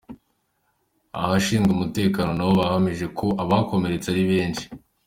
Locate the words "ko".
3.17-3.25